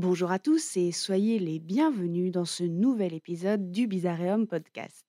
Bonjour 0.00 0.30
à 0.30 0.38
tous 0.38 0.76
et 0.76 0.92
soyez 0.92 1.40
les 1.40 1.58
bienvenus 1.58 2.30
dans 2.30 2.44
ce 2.44 2.62
nouvel 2.62 3.14
épisode 3.14 3.72
du 3.72 3.88
Bizarreum 3.88 4.46
Podcast. 4.46 5.04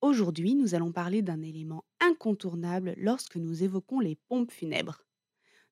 Aujourd'hui, 0.00 0.54
nous 0.54 0.76
allons 0.76 0.92
parler 0.92 1.22
d'un 1.22 1.42
élément 1.42 1.84
incontournable 1.98 2.94
lorsque 2.98 3.34
nous 3.34 3.64
évoquons 3.64 3.98
les 3.98 4.14
pompes 4.14 4.52
funèbres. 4.52 5.02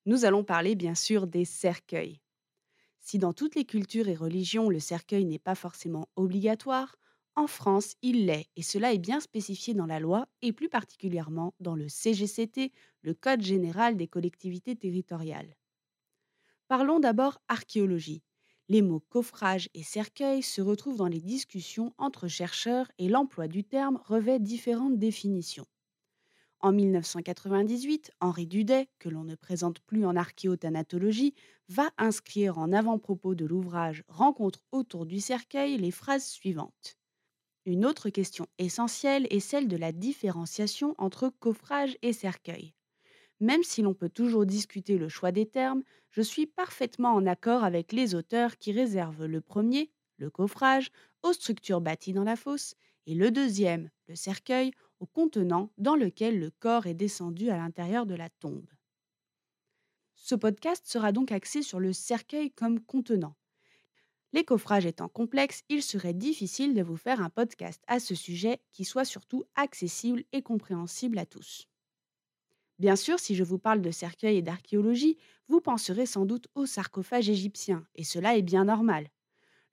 Nous 0.05 0.25
allons 0.25 0.43
parler 0.43 0.75
bien 0.75 0.95
sûr 0.95 1.27
des 1.27 1.45
cercueils. 1.45 2.19
Si 2.99 3.19
dans 3.19 3.31
toutes 3.31 3.55
les 3.55 3.63
cultures 3.63 4.09
et 4.09 4.15
religions 4.15 4.69
le 4.69 4.81
cercueil 4.81 5.23
n'est 5.23 5.39
pas 5.39 5.55
forcément 5.55 6.09
obligatoire, 6.17 6.97
en 7.37 7.47
France 7.47 7.95
il 8.01 8.25
l'est 8.25 8.49
et 8.57 8.63
cela 8.63 8.91
est 8.91 8.99
bien 8.99 9.21
spécifié 9.21 9.73
dans 9.73 9.85
la 9.85 10.01
loi 10.01 10.27
et 10.41 10.51
plus 10.51 10.67
particulièrement 10.67 11.53
dans 11.61 11.77
le 11.77 11.87
CGCT, 11.87 12.73
le 13.01 13.13
Code 13.13 13.43
général 13.43 13.95
des 13.95 14.09
collectivités 14.09 14.75
territoriales. 14.75 15.55
Parlons 16.67 16.99
d'abord 16.99 17.39
archéologie. 17.47 18.23
Les 18.69 18.81
mots 18.81 18.99
coffrage 19.09 19.69
et 19.75 19.83
cercueil 19.83 20.41
se 20.41 20.61
retrouvent 20.61 20.97
dans 20.97 21.07
les 21.07 21.21
discussions 21.21 21.93
entre 21.99 22.27
chercheurs 22.27 22.91
et 22.97 23.07
l'emploi 23.07 23.47
du 23.47 23.63
terme 23.63 23.99
revêt 24.03 24.39
différentes 24.39 24.97
définitions. 24.97 25.67
En 26.61 26.71
1998, 26.71 28.09
Henri 28.19 28.47
Dudet, 28.47 28.89
que 28.97 29.09
l'on 29.09 29.23
ne 29.23 29.35
présente 29.35 29.79
plus 29.81 30.03
en 30.03 30.15
archéothanatologie, 30.15 31.35
va 31.69 31.91
inscrire 31.99 32.57
en 32.57 32.71
avant-propos 32.71 33.35
de 33.35 33.45
l'ouvrage 33.45 34.03
Rencontre 34.07 34.63
autour 34.71 35.05
du 35.05 35.19
cercueil 35.19 35.77
les 35.77 35.91
phrases 35.91 36.25
suivantes. 36.25 36.97
Une 37.67 37.85
autre 37.85 38.09
question 38.09 38.47
essentielle 38.57 39.27
est 39.29 39.39
celle 39.39 39.67
de 39.67 39.77
la 39.77 39.91
différenciation 39.91 40.95
entre 40.97 41.29
coffrage 41.39 41.95
et 42.01 42.13
cercueil. 42.13 42.73
Même 43.39 43.63
si 43.63 43.81
l'on 43.81 43.93
peut 43.93 44.09
toujours 44.09 44.45
discuter 44.45 44.97
le 44.97 45.09
choix 45.09 45.31
des 45.31 45.45
termes, 45.45 45.83
je 46.09 46.21
suis 46.21 46.47
parfaitement 46.47 47.13
en 47.13 47.25
accord 47.25 47.63
avec 47.63 47.91
les 47.91 48.15
auteurs 48.15 48.57
qui 48.57 48.71
réservent 48.71 49.25
le 49.25 49.41
premier, 49.41 49.91
le 50.17 50.29
coffrage, 50.29 50.91
aux 51.23 51.33
structures 51.33 51.81
bâties 51.81 52.13
dans 52.13 52.23
la 52.23 52.37
fosse, 52.37 52.75
et 53.07 53.13
le 53.13 53.31
deuxième, 53.31 53.89
le 54.07 54.15
cercueil, 54.15 54.71
au 54.99 55.05
contenant 55.05 55.71
dans 55.77 55.95
lequel 55.95 56.39
le 56.39 56.51
corps 56.51 56.87
est 56.87 56.93
descendu 56.93 57.49
à 57.49 57.57
l'intérieur 57.57 58.05
de 58.05 58.15
la 58.15 58.29
tombe. 58.29 58.69
Ce 60.15 60.35
podcast 60.35 60.87
sera 60.87 61.11
donc 61.11 61.31
axé 61.31 61.61
sur 61.61 61.79
le 61.79 61.93
cercueil 61.93 62.51
comme 62.51 62.79
contenant. 62.79 63.35
Les 64.33 64.43
coffrages 64.43 64.85
étant 64.85 65.07
complexes, 65.07 65.63
il 65.69 65.83
serait 65.83 66.13
difficile 66.13 66.73
de 66.73 66.81
vous 66.81 66.97
faire 66.97 67.21
un 67.21 67.29
podcast 67.29 67.83
à 67.87 67.99
ce 67.99 68.15
sujet 68.15 68.59
qui 68.71 68.85
soit 68.85 69.05
surtout 69.05 69.43
accessible 69.55 70.23
et 70.31 70.41
compréhensible 70.41 71.17
à 71.17 71.25
tous. 71.25 71.67
Bien 72.79 72.95
sûr, 72.95 73.19
si 73.19 73.35
je 73.35 73.43
vous 73.43 73.57
parle 73.57 73.81
de 73.81 73.91
cercueil 73.91 74.37
et 74.37 74.41
d'archéologie, 74.41 75.17
vous 75.47 75.61
penserez 75.61 76.05
sans 76.05 76.25
doute 76.25 76.47
au 76.55 76.65
sarcophage 76.65 77.29
égyptien, 77.29 77.87
et 77.95 78.03
cela 78.03 78.37
est 78.37 78.41
bien 78.41 78.65
normal. 78.65 79.09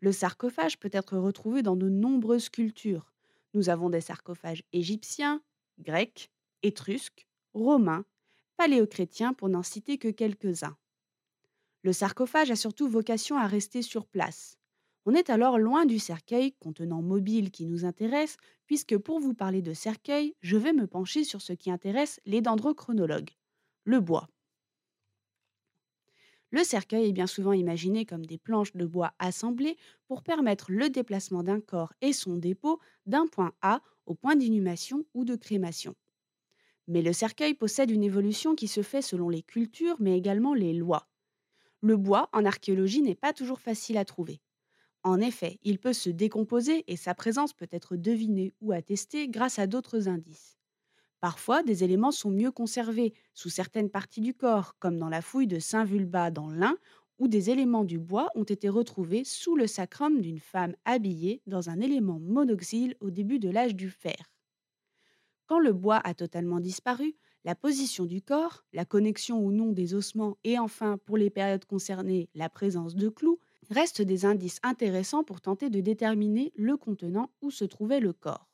Le 0.00 0.12
sarcophage 0.12 0.78
peut 0.78 0.90
être 0.92 1.16
retrouvé 1.18 1.62
dans 1.62 1.76
de 1.76 1.88
nombreuses 1.88 2.50
cultures. 2.50 3.12
Nous 3.54 3.70
avons 3.70 3.90
des 3.90 4.00
sarcophages 4.02 4.64
égyptiens, 4.72 5.42
grecs, 5.80 6.30
étrusques, 6.62 7.26
romains, 7.54 8.04
paléochrétiens 8.56 9.34
pour 9.34 9.48
n'en 9.48 9.62
citer 9.62 9.98
que 9.98 10.08
quelques-uns. 10.08 10.76
Le 11.82 11.92
sarcophage 11.92 12.50
a 12.50 12.56
surtout 12.56 12.88
vocation 12.88 13.36
à 13.36 13.46
rester 13.46 13.82
sur 13.82 14.08
place. 14.08 14.58
On 15.06 15.14
est 15.14 15.30
alors 15.30 15.58
loin 15.60 15.86
du 15.86 15.98
cercueil, 16.00 16.52
contenant 16.54 17.02
mobile 17.02 17.50
qui 17.52 17.66
nous 17.66 17.84
intéresse, 17.84 18.36
puisque 18.66 18.98
pour 18.98 19.20
vous 19.20 19.34
parler 19.34 19.62
de 19.62 19.74
cercueil, 19.74 20.34
je 20.40 20.56
vais 20.56 20.72
me 20.72 20.86
pencher 20.88 21.22
sur 21.24 21.40
ce 21.40 21.52
qui 21.52 21.70
intéresse 21.70 22.20
les 22.24 22.40
dendrochronologues, 22.40 23.30
le 23.84 24.00
bois. 24.00 24.28
Le 26.52 26.62
cercueil 26.62 27.08
est 27.08 27.12
bien 27.12 27.26
souvent 27.26 27.52
imaginé 27.52 28.04
comme 28.06 28.24
des 28.26 28.38
planches 28.38 28.74
de 28.74 28.86
bois 28.86 29.12
assemblées 29.18 29.76
pour 30.06 30.22
permettre 30.22 30.70
le 30.70 30.88
déplacement 30.90 31.42
d'un 31.42 31.60
corps 31.60 31.92
et 32.00 32.12
son 32.12 32.36
dépôt 32.36 32.78
d'un 33.06 33.26
point 33.26 33.52
A 33.62 33.80
au 34.06 34.14
point 34.14 34.36
d'inhumation 34.36 35.04
ou 35.14 35.24
de 35.24 35.34
crémation. 35.34 35.94
Mais 36.88 37.02
le 37.02 37.12
cercueil 37.12 37.54
possède 37.54 37.90
une 37.90 38.04
évolution 38.04 38.54
qui 38.54 38.68
se 38.68 38.82
fait 38.82 39.02
selon 39.02 39.28
les 39.30 39.42
cultures 39.42 39.96
mais 40.00 40.16
également 40.18 40.54
les 40.54 40.74
lois. 40.74 41.08
Le 41.82 41.96
bois 41.96 42.30
en 42.32 42.44
archéologie 42.44 43.02
n'est 43.02 43.14
pas 43.16 43.32
toujours 43.32 43.60
facile 43.60 43.98
à 43.98 44.04
trouver. 44.04 44.40
En 45.04 45.20
effet, 45.20 45.58
il 45.62 45.78
peut 45.78 45.92
se 45.92 46.10
décomposer 46.10 46.84
et 46.90 46.96
sa 46.96 47.14
présence 47.14 47.52
peut 47.52 47.68
être 47.70 47.96
devinée 47.96 48.52
ou 48.60 48.72
attestée 48.72 49.28
grâce 49.28 49.58
à 49.58 49.66
d'autres 49.66 50.08
indices. 50.08 50.58
Parfois, 51.20 51.62
des 51.62 51.84
éléments 51.84 52.12
sont 52.12 52.30
mieux 52.30 52.52
conservés 52.52 53.14
sous 53.34 53.50
certaines 53.50 53.90
parties 53.90 54.20
du 54.22 54.34
corps, 54.34 54.76
comme 54.78 54.98
dans 54.98 55.08
la 55.10 55.22
fouille 55.22 55.48
de 55.48 55.58
Saint-Vulbas 55.60 56.30
dans 56.32 56.50
l'Ain, 56.50 56.76
où 57.18 57.28
des 57.28 57.50
éléments 57.50 57.84
du 57.84 57.98
bois 57.98 58.30
ont 58.36 58.44
été 58.44 58.68
retrouvés 58.68 59.24
sous 59.24 59.56
le 59.56 59.66
sacrum 59.68 60.20
d'une 60.20 60.40
femme 60.40 60.76
habillée 60.84 61.42
dans 61.46 61.70
un 61.70 61.80
élément 61.80 62.20
monoxyle 62.20 62.96
au 63.00 63.10
début 63.10 63.38
de 63.40 63.50
l'âge 63.50 63.76
du 63.76 63.90
fer. 63.90 64.16
Quand 65.46 65.60
le 65.60 65.72
bois 65.72 66.00
a 66.02 66.14
totalement 66.14 66.58
disparu, 66.60 67.14
la 67.44 67.54
position 67.54 68.06
du 68.06 68.22
corps, 68.22 68.64
la 68.72 68.84
connexion 68.84 69.38
ou 69.44 69.52
non 69.52 69.72
des 69.72 69.94
ossements 69.94 70.36
et 70.44 70.58
enfin, 70.58 70.98
pour 70.98 71.16
les 71.16 71.30
périodes 71.30 71.64
concernées, 71.64 72.28
la 72.34 72.48
présence 72.48 72.94
de 72.96 73.08
clous, 73.08 73.38
restent 73.72 74.02
des 74.02 74.24
indices 74.24 74.60
intéressants 74.62 75.24
pour 75.24 75.40
tenter 75.40 75.70
de 75.70 75.80
déterminer 75.80 76.52
le 76.54 76.76
contenant 76.76 77.30
où 77.42 77.50
se 77.50 77.64
trouvait 77.64 78.00
le 78.00 78.12
corps. 78.12 78.48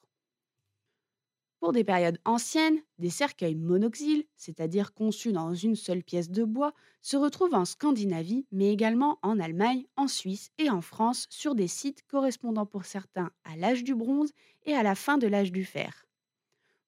Pour 1.61 1.73
des 1.73 1.83
périodes 1.83 2.21
anciennes, 2.25 2.79
des 2.99 3.11
cercueils 3.11 3.57
monoxyles, 3.57 4.25
c'est-à-dire 4.37 4.95
conçus 4.95 5.33
dans 5.33 5.55
une 5.55 5.75
seule 5.75 6.05
pièce 6.05 6.31
de 6.31 6.45
bois, 6.45 6.73
se 7.03 7.17
retrouvent 7.17 7.55
en 7.55 7.65
Scandinavie, 7.65 8.47
mais 8.53 8.73
également 8.73 9.19
en 9.23 9.41
Allemagne, 9.41 9.85
en 9.97 10.07
Suisse 10.07 10.51
et 10.59 10.71
en 10.71 10.81
France 10.81 11.27
sur 11.31 11.57
des 11.57 11.67
sites 11.67 12.07
correspondant 12.07 12.65
pour 12.65 12.85
certains 12.85 13.33
à 13.45 13.57
l'âge 13.57 13.83
du 13.83 13.97
bronze 13.97 14.31
et 14.67 14.75
à 14.75 14.85
la 14.85 14.95
fin 14.95 15.19
de 15.19 15.27
l'âge 15.27 15.51
du 15.51 15.65
fer. 15.65 16.07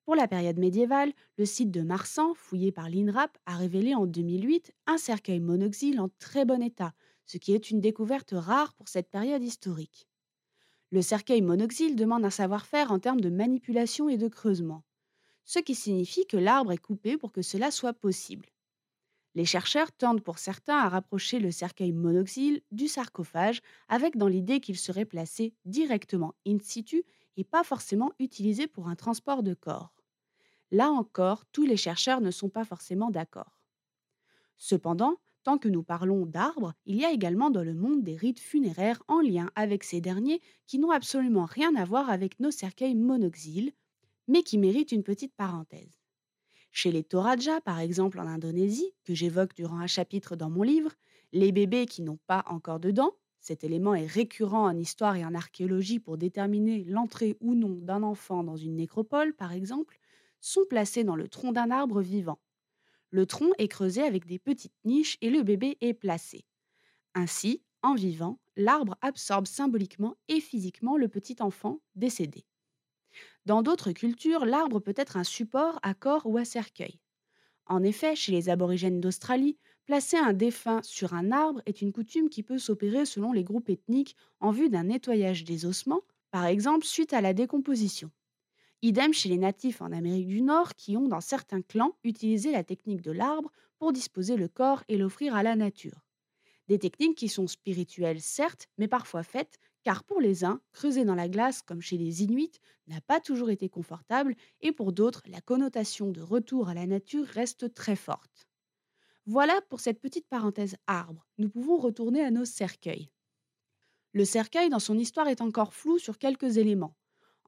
Pour 0.05 0.15
la 0.15 0.29
période 0.29 0.59
médiévale, 0.59 1.13
le 1.37 1.47
site 1.47 1.71
de 1.71 1.83
Marsan, 1.83 2.35
fouillé 2.35 2.71
par 2.71 2.89
l'INRAP, 2.89 3.39
a 3.47 3.57
révélé 3.57 3.95
en 3.95 4.07
2008 4.07 4.73
un 4.87 4.99
cercueil 4.99 5.41
monoxyle 5.41 6.01
en 6.01 6.09
très 6.19 6.45
bon 6.45 6.63
état, 6.63 6.95
ce 7.31 7.39
qui 7.39 7.55
est 7.55 7.71
une 7.71 7.81
découverte 7.81 8.35
rare 8.37 8.75
pour 8.75 8.89
cette 8.89 9.09
période 9.09 9.45
historique. 9.45 10.09
Le 10.91 11.01
cercueil 11.01 11.43
monoxyle 11.43 11.95
demande 11.95 12.25
un 12.25 12.31
savoir-faire 12.31 12.91
en 12.91 12.99
termes 12.99 13.21
de 13.21 13.31
manipulation 13.31 14.09
et 14.09 14.17
de 14.17 14.27
creusement, 14.27 14.83
ce 15.45 15.61
qui 15.61 15.77
signifie 15.77 16.27
que 16.27 16.37
l'arbre 16.37 16.73
est 16.73 16.79
coupé 16.79 17.17
pour 17.17 17.31
que 17.31 17.43
cela 17.43 17.71
soit 17.71 17.93
possible. 17.93 18.47
Les 19.37 19.45
chercheurs 19.45 19.93
tendent 19.93 20.25
pour 20.25 20.41
certains 20.41 20.79
à 20.79 20.89
rapprocher 20.89 21.39
le 21.39 21.53
cercueil 21.53 21.93
monoxyle 21.93 22.63
du 22.73 22.89
sarcophage 22.89 23.61
avec 23.89 24.17
dans 24.17 24.27
l'idée 24.27 24.59
qu'il 24.59 24.77
serait 24.77 25.05
placé 25.05 25.55
directement 25.65 26.35
in 26.49 26.59
situ 26.61 27.05
et 27.37 27.45
pas 27.45 27.63
forcément 27.63 28.11
utilisé 28.19 28.67
pour 28.67 28.89
un 28.89 28.97
transport 28.97 29.45
de 29.45 29.55
corps. 29.55 29.95
Là 30.73 30.91
encore, 30.91 31.47
tous 31.53 31.65
les 31.65 31.77
chercheurs 31.77 32.21
ne 32.21 32.33
sont 32.33 32.49
pas 32.49 32.65
forcément 32.65 33.13
d'accord. 33.13 33.61
Cependant, 34.57 35.21
Tant 35.43 35.59
que 35.59 35.69
nous 35.69 35.83
parlons 35.83 36.27
d'arbres, 36.27 36.75
il 36.87 36.97
y 36.97 37.05
a 37.05 37.13
également 37.13 37.51
dans 37.51 37.63
le 37.65 37.75
monde 37.75 38.03
des 38.03 38.17
rites 38.17 38.41
funéraires 38.41 39.03
en 39.09 39.21
lien 39.21 39.51
avec 39.55 39.85
ces 39.85 40.01
derniers 40.01 40.41
qui 40.67 40.79
n'ont 40.79 40.91
absolument 40.91 41.47
rien 41.47 41.75
à 41.77 41.85
voir 41.85 42.11
avec 42.11 42.41
nos 42.41 42.51
cercueils 42.51 42.95
monoxyles, 42.95 43.73
mais 44.29 44.43
qui 44.43 44.59
méritent 44.59 44.93
une 44.93 45.03
petite 45.03 45.35
parenthèse. 45.35 46.01
Chez 46.73 46.93
les 46.93 47.05
Toraja, 47.05 47.61
par 47.63 47.81
exemple 47.81 48.21
en 48.21 48.27
Indonésie, 48.27 48.93
que 49.05 49.15
j'évoque 49.15 49.55
durant 49.55 49.79
un 49.81 49.87
chapitre 49.87 50.37
dans 50.37 50.51
mon 50.51 50.63
livre, 50.63 50.93
les 51.33 51.53
bébés 51.53 51.87
qui 51.87 52.03
n'ont 52.03 52.19
pas 52.27 52.45
encore 52.47 52.81
de 52.81 52.91
dents, 52.91 53.17
cet 53.41 53.65
élément 53.65 53.95
est 53.95 54.07
récurrent 54.07 54.67
en 54.67 54.77
histoire 54.77 55.17
et 55.17 55.25
en 55.25 55.35
archéologie 55.35 56.01
pour 56.01 56.19
déterminer 56.19 56.85
l'entrée 56.85 57.37
ou 57.41 57.55
non 57.55 57.79
d'un 57.81 58.03
enfant 58.03 58.45
dans 58.45 58.57
une 58.57 58.77
nécropole, 58.77 59.35
par 59.35 59.53
exemple, 59.53 59.99
sont 60.41 60.65
placés 60.69 61.05
dans 61.05 61.17
le 61.17 61.29
tronc 61.29 61.53
d'un 61.53 61.71
arbre 61.71 62.03
vivant. 62.03 62.39
Le 63.11 63.27
tronc 63.27 63.51
est 63.59 63.69
creusé 63.69 64.03
avec 64.03 64.27
des 64.27 64.39
petites 64.39 64.75
niches 64.85 65.17
et 65.21 65.31
le 65.31 65.43
bébé 65.43 65.77
est 65.81 65.95
placé. 65.95 66.45
Ainsi, 67.15 67.63
en 67.83 67.95
vivant, 67.95 68.41
l'arbre 68.57 68.97
absorbe 69.03 69.47
symboliquement 69.47 70.17
et 70.29 70.41
physiquement 70.41 70.97
le 70.97 71.09
petit 71.09 71.37
enfant 71.41 71.81
décédé. 71.97 72.47
Dans 73.47 73.63
d'autres 73.63 73.93
cultures, 73.93 74.45
l'arbre 74.47 74.81
peut 74.81 74.95
être 74.97 75.17
un 75.17 75.25
support 75.25 75.79
à 75.83 75.95
corps 75.95 76.27
ou 76.27 76.39
à 76.39 76.45
cercueil. 76.45 77.01
En 77.67 77.83
effet, 77.83 78.17
chez 78.17 78.33
les 78.33 78.49
aborigènes 78.51 79.01
d'Australie, 79.01 79.59
placer 79.87 80.19
un 80.19 80.33
défunt 80.35 80.83
sur 80.83 81.15
un 81.15 81.33
arbre 81.33 81.63
est 81.67 81.83
une 81.83 81.93
coutume 81.93 82.29
qui 82.31 82.43
peut 82.43 82.59
s'opérer 82.59 83.07
selon 83.07 83.33
les 83.33 83.45
groupes 83.45 83.71
ethniques 83.71 84.17
en 84.41 84.51
vue 84.53 84.71
d'un 84.71 84.85
nettoyage 84.85 85.45
des 85.45 85.67
ossements, 85.67 86.03
par 86.31 86.47
exemple 86.47 86.87
suite 86.87 87.13
à 87.15 87.21
la 87.23 87.35
décomposition. 87.35 88.11
Idem 88.83 89.13
chez 89.13 89.29
les 89.29 89.37
natifs 89.37 89.83
en 89.83 89.93
Amérique 89.93 90.29
du 90.29 90.41
Nord 90.41 90.75
qui 90.75 90.97
ont, 90.97 91.07
dans 91.07 91.21
certains 91.21 91.61
clans, 91.61 91.99
utilisé 92.03 92.51
la 92.51 92.65
technique 92.65 93.03
de 93.03 93.13
l'arbre 93.13 93.53
pour 93.79 93.93
disposer 93.93 94.37
le 94.37 94.49
corps 94.49 94.85
et 94.89 94.97
l'offrir 94.97 95.35
à 95.35 95.43
la 95.43 95.55
nature. 95.55 96.07
Des 96.67 96.79
techniques 96.79 97.19
qui 97.19 97.29
sont 97.29 97.47
spirituelles, 97.47 98.23
certes, 98.23 98.69
mais 98.79 98.89
parfois 98.89 99.23
faites, 99.23 99.59
car 99.83 100.03
pour 100.05 100.21
les 100.21 100.45
uns, 100.45 100.63
creuser 100.73 101.05
dans 101.05 101.15
la 101.15 101.29
glace, 101.29 101.61
comme 101.61 101.83
chez 101.83 101.99
les 101.99 102.23
Inuits, 102.23 102.59
n'a 102.87 103.03
pas 103.03 103.21
toujours 103.21 103.51
été 103.51 103.69
confortable, 103.69 104.35
et 104.63 104.73
pour 104.73 104.93
d'autres, 104.93 105.23
la 105.27 105.43
connotation 105.43 106.11
de 106.11 106.23
retour 106.23 106.71
à 106.71 106.75
la 106.75 106.87
nature 106.87 107.27
reste 107.27 107.75
très 107.75 107.97
forte. 107.97 108.49
Voilà 109.27 109.61
pour 109.69 109.81
cette 109.81 110.01
petite 110.01 110.27
parenthèse 110.29 110.77
arbre. 110.87 111.27
Nous 111.37 111.51
pouvons 111.51 111.77
retourner 111.77 112.23
à 112.23 112.31
nos 112.31 112.47
cercueils. 112.47 113.11
Le 114.13 114.25
cercueil, 114.25 114.71
dans 114.71 114.79
son 114.79 114.97
histoire, 114.97 115.29
est 115.29 115.43
encore 115.43 115.75
flou 115.75 115.99
sur 115.99 116.19
quelques 116.19 116.57
éléments. 116.57 116.97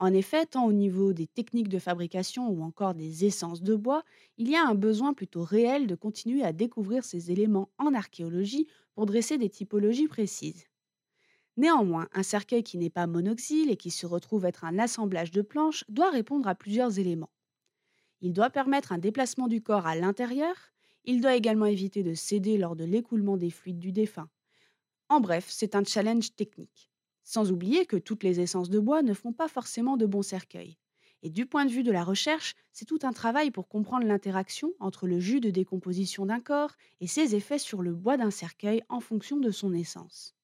En 0.02 0.12
effet, 0.12 0.46
tant 0.46 0.66
au 0.66 0.72
niveau 0.72 1.12
des 1.12 1.28
techniques 1.28 1.68
de 1.68 1.78
fabrication 1.78 2.48
ou 2.50 2.62
encore 2.62 2.92
des 2.94 3.24
essences 3.24 3.62
de 3.62 3.76
bois, 3.76 4.02
il 4.36 4.50
y 4.50 4.56
a 4.56 4.66
un 4.66 4.74
besoin 4.74 5.14
plutôt 5.14 5.44
réel 5.44 5.86
de 5.86 5.94
continuer 5.94 6.42
à 6.42 6.52
découvrir 6.52 7.04
ces 7.04 7.30
éléments 7.30 7.70
en 7.78 7.94
archéologie 7.94 8.66
pour 8.94 9.06
dresser 9.06 9.38
des 9.38 9.48
typologies 9.48 10.08
précises. 10.08 10.66
Néanmoins, 11.56 12.08
un 12.12 12.22
cercueil 12.22 12.62
qui 12.64 12.78
n'est 12.78 12.90
pas 12.90 13.06
monoxyle 13.06 13.70
et 13.70 13.76
qui 13.76 13.90
se 13.90 14.06
retrouve 14.06 14.44
être 14.44 14.64
un 14.64 14.78
assemblage 14.78 15.30
de 15.30 15.42
planches 15.42 15.84
doit 15.88 16.10
répondre 16.10 16.48
à 16.48 16.54
plusieurs 16.54 16.98
éléments. 16.98 17.32
Il 18.20 18.34
doit 18.34 18.50
permettre 18.50 18.92
un 18.92 18.98
déplacement 18.98 19.48
du 19.48 19.62
corps 19.62 19.86
à 19.86 19.96
l'intérieur, 19.96 20.54
il 21.04 21.20
doit 21.22 21.36
également 21.36 21.66
éviter 21.66 22.02
de 22.02 22.14
céder 22.14 22.58
lors 22.58 22.76
de 22.76 22.84
l'écoulement 22.84 23.38
des 23.38 23.50
fluides 23.50 23.80
du 23.80 23.92
défunt. 23.92 24.30
En 25.08 25.20
bref, 25.20 25.46
c'est 25.50 25.74
un 25.76 25.84
challenge 25.84 26.36
technique. 26.36 26.91
Sans 27.24 27.50
oublier 27.52 27.86
que 27.86 27.96
toutes 27.96 28.22
les 28.24 28.40
essences 28.40 28.70
de 28.70 28.78
bois 28.78 29.02
ne 29.02 29.14
font 29.14 29.32
pas 29.32 29.48
forcément 29.48 29.96
de 29.96 30.06
bons 30.06 30.22
cercueils. 30.22 30.78
Et 31.22 31.30
du 31.30 31.46
point 31.46 31.64
de 31.64 31.70
vue 31.70 31.84
de 31.84 31.92
la 31.92 32.02
recherche, 32.04 32.54
c'est 32.72 32.84
tout 32.84 32.98
un 33.02 33.12
travail 33.12 33.50
pour 33.52 33.68
comprendre 33.68 34.06
l'interaction 34.06 34.72
entre 34.80 35.06
le 35.06 35.20
jus 35.20 35.40
de 35.40 35.50
décomposition 35.50 36.26
d'un 36.26 36.40
corps 36.40 36.72
et 37.00 37.06
ses 37.06 37.34
effets 37.36 37.58
sur 37.58 37.82
le 37.82 37.92
bois 37.94 38.16
d'un 38.16 38.30
cercueil 38.32 38.82
en 38.88 39.00
fonction 39.00 39.36
de 39.38 39.50
son 39.50 39.72
essence. 39.72 40.34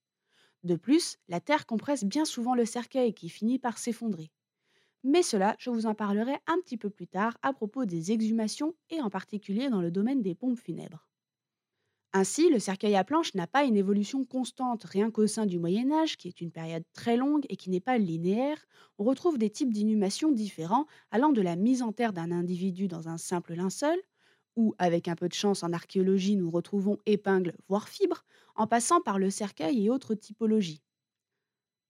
De 0.64 0.76
plus, 0.76 1.19
la 1.28 1.40
terre 1.40 1.66
compresse 1.66 2.04
bien 2.04 2.25
souvent 2.25 2.54
le 2.54 2.64
cercueil 2.64 3.14
qui 3.14 3.28
finit 3.28 3.58
par 3.58 3.78
s'effondrer. 3.78 4.31
Mais 5.04 5.22
cela, 5.24 5.56
je 5.58 5.70
vous 5.70 5.86
en 5.86 5.94
parlerai 5.94 6.34
un 6.46 6.60
petit 6.60 6.76
peu 6.78 6.90
plus 6.90 7.08
tard 7.08 7.38
à 7.42 7.52
propos 7.52 7.84
des 7.86 8.12
exhumations 8.12 8.74
et 8.90 9.00
en 9.00 9.10
particulier 9.10 9.70
dans 9.70 9.82
le 9.82 9.90
domaine 9.90 10.22
des 10.22 10.34
pompes 10.36 10.58
funèbres. 10.58 11.07
Ainsi, 12.14 12.49
le 12.50 12.58
cercueil 12.58 12.96
à 12.96 13.05
planche 13.05 13.34
n'a 13.34 13.46
pas 13.46 13.64
une 13.64 13.76
évolution 13.76 14.25
constante, 14.25 14.84
rien 14.84 15.10
qu'au 15.10 15.26
sein 15.26 15.46
du 15.46 15.58
Moyen 15.58 15.90
Âge, 15.93 16.16
qui 16.19 16.28
est 16.28 16.40
une 16.40 16.50
période 16.50 16.82
très 16.94 17.16
longue 17.16 17.44
et 17.50 17.56
qui 17.56 17.70
n'est 17.70 17.81
pas 17.81 17.96
linéaire, 17.99 18.64
on 18.99 19.05
retrouve 19.05 19.38
des 19.38 19.49
types 19.50 19.72
d'inhumations 19.72 20.31
différents 20.32 20.87
allant 21.10 21.32
de 21.32 21.40
la 21.43 21.56
mise 21.56 21.82
en 21.82 21.93
terre 21.93 22.12
d'un 22.14 22.31
individu 22.32 22.88
dans 22.88 23.08
un 23.08 23.16
simple 23.19 23.55
linceul, 23.55 23.99
où, 24.56 24.75
avec 24.78 25.06
un 25.08 25.14
peu 25.16 25.28
de 25.28 25.34
chance 25.34 25.62
en 25.62 25.72
archéologie, 25.72 26.37
nous 26.37 26.50
retrouvons 26.50 26.99
épingles, 27.06 27.55
voire 27.69 27.88
fibres, 27.88 28.25
en 28.56 28.66
passant 28.66 29.00
par 29.00 29.19
le 29.19 29.31
cercueil 29.31 29.84
et 29.84 29.90
autres 29.90 30.14
typologies. 30.14 30.82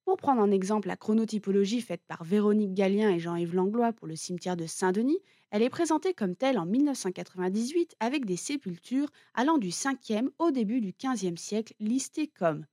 Pour 0.09 0.17
prendre 0.17 0.41
en 0.41 0.51
exemple 0.51 0.89
la 0.89 0.97
chronotypologie 0.97 1.83
faite 1.83 2.01
par 2.09 2.25
Véronique 2.25 2.73
Gallien 2.73 3.11
et 3.11 3.19
Jean-Yves 3.19 3.55
Langlois 3.55 3.93
pour 3.93 4.07
le 4.07 4.17
cimetière 4.17 4.57
de 4.57 4.65
Saint-Denis, 4.65 5.19
elle 5.51 5.61
est 5.61 5.69
présentée 5.69 6.15
comme 6.15 6.35
telle 6.35 6.59
en 6.59 6.65
1998 6.65 7.95
avec 8.01 8.25
des 8.25 8.39
sépultures 8.39 9.11
allant 9.35 9.59
du 9.59 9.69
5e 9.69 10.31
au 10.39 10.51
début 10.51 10.81
du 10.81 10.93
15e 10.93 11.37
siècle 11.37 11.75
listées 11.79 12.27
comme 12.27 12.65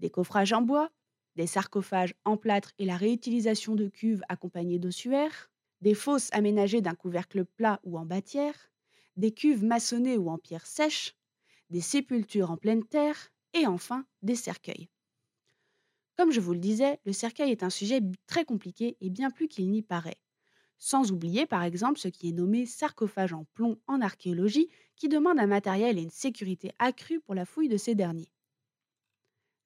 des 0.00 0.10
coffrages 0.10 0.52
en 0.52 0.62
bois, 0.62 0.90
des 1.36 1.46
sarcophages 1.46 2.16
en 2.24 2.36
plâtre 2.36 2.72
et 2.80 2.86
la 2.86 2.96
réutilisation 2.96 3.76
de 3.76 3.86
cuves 3.86 4.24
accompagnées 4.28 4.80
d'ossuaires, 4.80 5.52
des 5.80 5.94
fosses 5.94 6.30
aménagées 6.32 6.80
d'un 6.80 6.96
couvercle 6.96 7.44
plat 7.44 7.78
ou 7.84 7.98
en 7.98 8.04
bâtière, 8.04 8.72
des 9.16 9.30
cuves 9.30 9.62
maçonnées 9.62 10.18
ou 10.18 10.28
en 10.28 10.38
pierre 10.38 10.66
sèche, 10.66 11.14
des 11.70 11.80
sépultures 11.80 12.50
en 12.50 12.56
pleine 12.56 12.84
terre 12.84 13.30
et 13.52 13.68
enfin 13.68 14.04
des 14.22 14.34
cercueils. 14.34 14.88
Comme 16.16 16.30
je 16.32 16.40
vous 16.40 16.52
le 16.52 16.60
disais, 16.60 17.00
le 17.04 17.12
cercueil 17.12 17.50
est 17.50 17.62
un 17.62 17.70
sujet 17.70 18.00
très 18.26 18.44
compliqué 18.44 18.96
et 19.00 19.10
bien 19.10 19.30
plus 19.30 19.48
qu'il 19.48 19.70
n'y 19.70 19.82
paraît. 19.82 20.18
Sans 20.78 21.12
oublier 21.12 21.46
par 21.46 21.62
exemple 21.62 21.98
ce 21.98 22.08
qui 22.08 22.28
est 22.28 22.32
nommé 22.32 22.66
sarcophage 22.66 23.32
en 23.32 23.44
plomb 23.54 23.78
en 23.86 24.00
archéologie, 24.00 24.68
qui 24.96 25.08
demande 25.08 25.38
un 25.38 25.46
matériel 25.46 25.98
et 25.98 26.02
une 26.02 26.10
sécurité 26.10 26.72
accrue 26.78 27.20
pour 27.20 27.34
la 27.34 27.44
fouille 27.44 27.68
de 27.68 27.76
ces 27.76 27.94
derniers. 27.94 28.32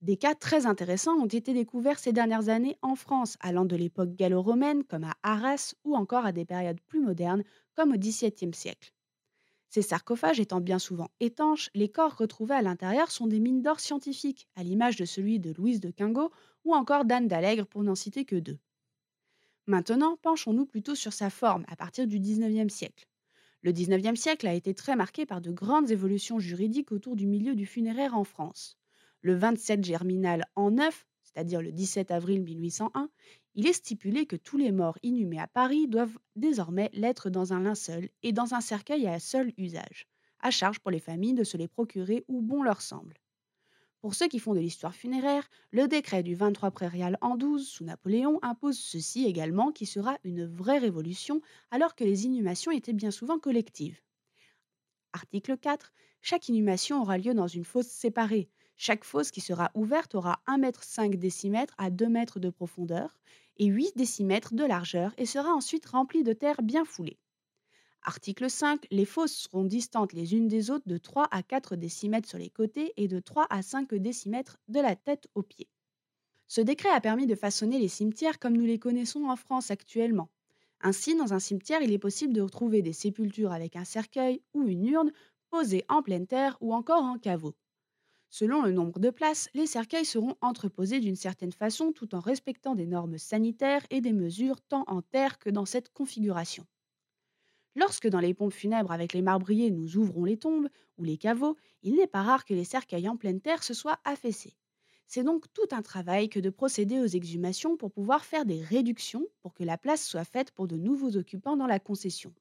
Des 0.00 0.17
cas 0.17 0.35
très 0.35 0.67
intéressants 0.67 1.17
ont 1.17 1.27
été 1.27 1.53
découverts 1.53 1.99
ces 1.99 2.12
dernières 2.12 2.49
années 2.49 2.79
en 2.83 2.94
France, 2.94 3.37
allant 3.41 3.65
de 3.65 3.77
l'époque 3.77 4.15
gallo-romaine 4.15 4.85
comme 4.85 5.05
à 5.05 5.15
Arras 5.23 5.75
ou 5.85 5.97
encore 5.97 6.25
à 6.25 6.33
des 6.33 6.44
périodes 6.44 6.81
plus 6.83 7.01
modernes 7.01 7.43
comme 7.75 7.93
au 7.93 7.97
XVIIe 7.99 8.55
siècle. 8.55 8.93
Ces 9.70 9.82
sarcophages 9.82 10.41
étant 10.41 10.61
bien 10.61 10.79
souvent 10.79 11.11
étanches, 11.20 11.70
les 11.75 11.91
corps 11.91 12.17
retrouvés 12.17 12.55
à 12.55 12.62
l'intérieur 12.62 13.11
sont 13.11 13.26
des 13.26 13.38
mines 13.38 13.62
d'or 13.62 13.81
scientifiques, 13.81 14.49
à 14.56 14.62
l'image 14.62 14.97
de 14.97 15.05
celui 15.05 15.41
de 15.41 15.53
Louise 15.53 15.81
de 15.81 15.91
Quingot 15.91 16.32
ou 16.65 16.75
encore 16.75 17.05
d'Anne 17.05 17.29
d'Allègre 17.29 17.67
pour 17.67 17.82
n'en 17.82 17.94
citer 17.94 18.25
que 18.25 18.37
deux. 18.37 18.59
Maintenant, 19.67 20.17
penchons-nous 20.23 20.65
plutôt 20.65 20.94
sur 20.94 21.12
sa 21.12 21.29
forme 21.29 21.67
à 21.69 21.76
partir 21.76 22.06
du 22.06 22.19
XIXe 22.19 22.73
siècle. 22.73 23.06
Le 23.61 23.73
XIXe 23.73 24.19
siècle 24.19 24.47
a 24.47 24.55
été 24.55 24.73
très 24.73 24.97
marqué 24.97 25.26
par 25.26 25.43
de 25.43 25.50
grandes 25.50 25.91
évolutions 25.91 26.38
juridiques 26.38 26.93
autour 26.93 27.17
du 27.17 27.26
milieu 27.26 27.55
du 27.55 27.67
funéraire 27.67 28.17
en 28.17 28.25
France. 28.25 28.79
Le 29.20 29.35
27 29.35 29.85
germinal 29.85 30.47
en 30.55 30.70
9, 30.70 31.06
c'est-à-dire 31.23 31.61
le 31.61 31.73
17 31.73 32.11
avril 32.11 32.41
1801, 32.41 33.11
il 33.58 33.66
est 33.66 33.72
stipulé 33.72 34.25
que 34.25 34.37
tous 34.37 34.56
les 34.56 34.70
morts 34.70 35.00
inhumés 35.02 35.40
à 35.40 35.49
Paris 35.49 35.88
doivent 35.88 36.16
désormais 36.37 36.90
l'être 36.93 37.28
dans 37.28 37.52
un 37.52 37.58
linceul 37.58 38.08
et 38.22 38.31
dans 38.31 38.55
un 38.55 38.60
cercueil 38.60 39.08
à 39.08 39.19
seul 39.19 39.52
usage, 39.58 40.06
à 40.38 40.52
charge 40.52 40.78
pour 40.78 40.93
les 40.93 41.00
familles 41.00 41.34
de 41.34 41.43
se 41.43 41.56
les 41.56 41.66
procurer 41.66 42.25
où 42.28 42.40
bon 42.40 42.62
leur 42.62 42.81
semble. 42.81 43.19
Pour 44.00 44.14
ceux 44.14 44.28
qui 44.28 44.38
font 44.38 44.55
de 44.55 44.60
l'histoire 44.60 44.94
funéraire, 44.94 45.50
le 45.72 45.88
décret 45.88 46.22
du 46.22 46.37
23 46.37 46.70
prairial 46.70 47.19
en 47.20 47.37
12 47.37 47.66
sous 47.66 47.82
Napoléon 47.82 48.38
impose 48.43 48.78
ceci 48.78 49.25
également 49.25 49.72
qui 49.72 49.87
sera 49.87 50.19
une 50.22 50.46
vraie 50.46 50.78
révolution 50.78 51.40
alors 51.72 51.96
que 51.96 52.05
les 52.05 52.26
inhumations 52.26 52.70
étaient 52.70 52.93
bien 52.93 53.10
souvent 53.10 53.40
collectives. 53.40 54.00
Article 55.12 55.58
4. 55.58 55.93
Chaque 56.22 56.49
inhumation 56.49 57.02
aura 57.02 57.19
lieu 57.19 57.34
dans 57.34 57.49
une 57.49 57.64
fosse 57.64 57.88
séparée. 57.88 58.50
Chaque 58.76 59.02
fosse 59.02 59.32
qui 59.32 59.40
sera 59.40 59.72
ouverte 59.75 60.14
aura 60.14 60.40
1,5 60.46 61.06
m 61.06 61.16
décimètre 61.16 61.75
à 61.76 61.90
2 61.90 62.05
m 62.05 62.25
de 62.37 62.50
profondeur 62.50 63.19
et 63.58 63.66
8 63.66 63.96
décimètres 63.96 64.55
de 64.55 64.64
largeur 64.64 65.12
et 65.19 65.26
sera 65.26 65.52
ensuite 65.52 65.87
remplie 65.87 66.22
de 66.22 66.32
terre 66.32 66.62
bien 66.62 66.84
foulée. 66.84 67.19
Article 68.02 68.49
5. 68.49 68.87
Les 68.90 69.05
fosses 69.05 69.37
seront 69.37 69.64
distantes 69.64 70.12
les 70.12 70.34
unes 70.34 70.49
des 70.49 70.70
autres 70.70 70.88
de 70.88 70.99
3 70.99 71.28
à 71.31 71.43
4 71.43 71.76
décimètres 71.76 72.28
sur 72.28 72.38
les 72.38 72.50
côtés 72.50 72.93
et 72.96 73.08
de 73.08 73.19
3 73.19 73.46
à 73.50 73.62
5 73.62 73.94
décimètres 73.94 74.58
de 74.69 74.81
la 74.81 74.96
tête 74.96 75.28
aux 75.34 75.43
pieds. 75.43 75.69
Ce 76.46 76.60
décret 76.60 76.88
a 76.88 77.00
permis 77.00 77.26
de 77.26 77.34
façonner 77.34 77.78
les 77.78 77.88
cimetières 77.88 78.38
comme 78.38 78.56
nous 78.56 78.64
les 78.64 78.78
connaissons 78.78 79.25
en 79.25 79.37
France 79.37 79.70
actuellement. 79.70 80.31
Ainsi, 80.81 81.16
dans 81.16 81.34
un 81.34 81.38
cimetière, 81.38 81.82
il 81.82 81.93
est 81.93 81.99
possible 81.99 82.32
de 82.32 82.40
retrouver 82.40 82.82
des 82.82 82.93
sépultures 82.93 83.52
avec 83.52 83.77
un 83.77 83.84
cercueil 83.84 84.41
ou 84.55 84.67
une 84.67 84.86
urne 84.86 85.12
posée 85.50 85.84
en 85.88 86.03
pleine 86.03 86.27
terre 86.27 86.56
ou 86.60 86.72
encore 86.72 87.03
en 87.03 87.19
caveau. 87.19 87.55
Selon 88.31 88.63
le 88.63 88.73
nombre 88.73 89.01
de 89.01 89.11
places, 89.11 89.51
les 89.53 89.67
cercueils 89.67 90.06
seront 90.06 90.35
entreposés 90.41 90.99
d'une 90.99 91.15
certaine 91.15 91.53
façon 91.53 91.93
tout 91.93 92.15
en 92.15 92.20
respectant 92.20 92.75
des 92.75 92.87
normes 92.87 93.19
sanitaires 93.19 93.87
et 93.91 94.01
des 94.01 94.15
mesures 94.15 94.63
tant 94.63 94.85
en 94.87 95.03
terre 95.03 95.39
que 95.39 95.51
dans 95.51 95.67
cette 95.67 95.91
configuration. 95.93 96.67
Lorsque 97.75 98.06
dans 98.08 98.20
les 98.20 98.35
pompes 98.35 98.53
funèbres 98.53 98.93
avec 98.93 99.15
les 99.15 99.23
marbriers 99.23 99.70
nous 99.70 99.97
ouvrons 99.97 100.25
les 100.25 100.37
tombes 100.37 100.69
ou 100.99 101.05
les 101.05 101.17
caveaux, 101.17 101.56
il 101.82 101.94
n'est 101.94 102.06
pas 102.06 102.23
rare 102.23 102.44
que 102.44 102.53
les 102.53 102.65
cercueils 102.65 103.08
en 103.08 103.17
pleine 103.17 103.41
terre 103.41 103.63
se 103.63 103.73
soient 103.73 104.01
affaissés. 104.05 104.58
C'est 105.06 105.25
donc 105.25 105.51
tout 105.55 105.67
un 105.70 105.81
travail 105.81 106.29
que 106.29 106.41
de 106.41 106.51
procéder 106.51 107.01
aux 107.01 107.06
exhumations 107.06 107.79
pour 107.79 107.91
pouvoir 107.91 108.27
faire 108.27 108.44
des 108.44 108.63
réductions 108.63 109.27
pour 109.41 109.55
que 109.55 109.65
la 109.65 109.79
place 109.79 110.06
soit 110.06 110.25
faite 110.25 110.51
pour 110.51 110.69
de 110.69 110.77
nouveaux 110.77 111.17
occupants 111.17 111.56
dans 111.56 111.67
la 111.67 111.81
concession. 111.81 112.35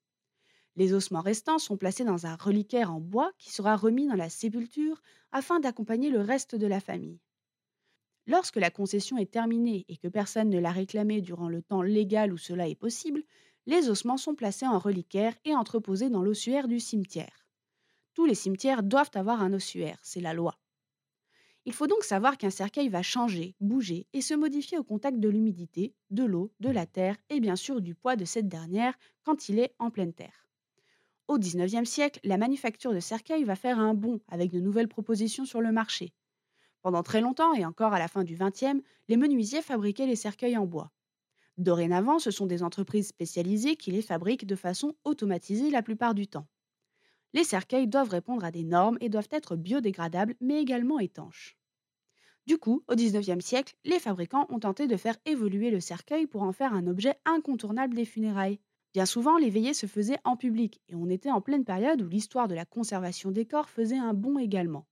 Les 0.77 0.93
ossements 0.93 1.21
restants 1.21 1.57
sont 1.57 1.75
placés 1.75 2.03
dans 2.03 2.27
un 2.27 2.35
reliquaire 2.35 2.93
en 2.93 2.99
bois 2.99 3.31
qui 3.39 3.51
sera 3.51 3.75
remis 3.75 4.07
dans 4.07 4.13
la 4.13 4.29
sépulture 4.29 5.01
afin 5.31 5.59
d'accompagner 5.59 6.11
le 6.11 6.21
reste 6.21 6.55
de 6.55 6.67
la 6.67 6.79
famille. 6.79 7.19
Lorsque 8.27 8.57
la 8.57 8.69
concession 8.69 9.17
est 9.17 9.31
terminée 9.31 9.85
et 9.89 9.97
que 9.97 10.07
personne 10.07 10.51
ne 10.51 10.59
l'a 10.59 10.71
réclamée 10.71 11.21
durant 11.21 11.49
le 11.49 11.63
temps 11.63 11.81
légal 11.81 12.31
où 12.31 12.37
cela 12.37 12.67
est 12.67 12.75
possible, 12.75 13.23
les 13.65 13.89
ossements 13.89 14.17
sont 14.17 14.35
placés 14.35 14.67
en 14.67 14.77
reliquaire 14.77 15.33
et 15.45 15.55
entreposés 15.55 16.11
dans 16.11 16.21
l'ossuaire 16.21 16.67
du 16.67 16.79
cimetière. 16.79 17.47
Tous 18.13 18.25
les 18.25 18.35
cimetières 18.35 18.83
doivent 18.83 19.09
avoir 19.15 19.41
un 19.41 19.53
ossuaire, 19.53 19.97
c'est 20.03 20.21
la 20.21 20.35
loi. 20.35 20.59
Il 21.65 21.73
faut 21.73 21.87
donc 21.87 22.03
savoir 22.03 22.37
qu'un 22.37 22.51
cercueil 22.51 22.89
va 22.89 23.01
changer, 23.01 23.55
bouger 23.59 24.05
et 24.13 24.21
se 24.21 24.35
modifier 24.35 24.77
au 24.77 24.83
contact 24.83 25.19
de 25.19 25.27
l'humidité, 25.27 25.95
de 26.11 26.23
l'eau, 26.23 26.53
de 26.59 26.69
la 26.69 26.85
terre 26.85 27.17
et 27.31 27.39
bien 27.39 27.55
sûr 27.55 27.81
du 27.81 27.95
poids 27.95 28.15
de 28.15 28.25
cette 28.25 28.47
dernière 28.47 28.93
quand 29.23 29.49
il 29.49 29.57
est 29.57 29.73
en 29.79 29.89
pleine 29.89 30.13
terre. 30.13 30.46
Au 31.27 31.37
XIXe 31.37 31.89
siècle, 31.89 32.19
la 32.23 32.37
manufacture 32.37 32.93
de 32.93 32.99
cercueils 32.99 33.43
va 33.43 33.55
faire 33.55 33.79
un 33.79 33.93
bond 33.93 34.21
avec 34.29 34.51
de 34.51 34.59
nouvelles 34.59 34.87
propositions 34.87 35.45
sur 35.45 35.61
le 35.61 35.71
marché. 35.71 36.13
Pendant 36.81 37.03
très 37.03 37.21
longtemps, 37.21 37.53
et 37.53 37.65
encore 37.65 37.93
à 37.93 37.99
la 37.99 38.07
fin 38.07 38.23
du 38.23 38.37
XXe, 38.37 38.81
les 39.09 39.17
menuisiers 39.17 39.61
fabriquaient 39.61 40.05
les 40.07 40.15
cercueils 40.15 40.57
en 40.57 40.65
bois. 40.65 40.91
Dorénavant, 41.57 42.19
ce 42.19 42.31
sont 42.31 42.45
des 42.45 42.63
entreprises 42.63 43.07
spécialisées 43.07 43.75
qui 43.75 43.91
les 43.91 44.01
fabriquent 44.01 44.45
de 44.45 44.55
façon 44.55 44.95
automatisée 45.03 45.69
la 45.69 45.81
plupart 45.81 46.13
du 46.13 46.27
temps. 46.27 46.47
Les 47.33 47.43
cercueils 47.43 47.87
doivent 47.87 48.09
répondre 48.09 48.45
à 48.45 48.51
des 48.51 48.63
normes 48.63 48.97
et 49.01 49.09
doivent 49.09 49.29
être 49.31 49.55
biodégradables 49.55 50.35
mais 50.39 50.61
également 50.61 50.99
étanches. 50.99 51.57
Du 52.45 52.57
coup, 52.57 52.83
au 52.87 52.95
XIXe 52.95 53.43
siècle, 53.43 53.75
les 53.83 53.99
fabricants 53.99 54.47
ont 54.49 54.59
tenté 54.59 54.87
de 54.87 54.95
faire 54.95 55.17
évoluer 55.25 55.71
le 55.71 55.81
cercueil 55.81 56.27
pour 56.27 56.43
en 56.43 56.53
faire 56.53 56.73
un 56.73 56.87
objet 56.87 57.15
incontournable 57.25 57.95
des 57.95 58.05
funérailles. 58.05 58.59
Bien 58.93 59.05
souvent, 59.05 59.37
les 59.37 59.49
veillées 59.49 59.73
se 59.73 59.85
faisaient 59.85 60.17
en 60.23 60.35
public 60.35 60.81
et 60.89 60.95
on 60.95 61.09
était 61.09 61.31
en 61.31 61.41
pleine 61.41 61.65
période 61.65 62.01
où 62.01 62.07
l'histoire 62.07 62.47
de 62.47 62.55
la 62.55 62.65
conservation 62.65 63.31
des 63.31 63.45
corps 63.45 63.69
faisait 63.69 63.97
un 63.97 64.13
bond 64.13 64.39
également. 64.39 64.87